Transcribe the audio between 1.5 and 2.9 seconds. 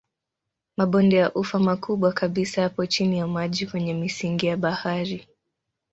makubwa kabisa yapo